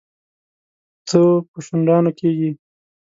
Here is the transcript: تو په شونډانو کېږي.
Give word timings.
تو 1.07 1.21
په 1.49 1.57
شونډانو 1.65 2.11
کېږي. 2.19 2.49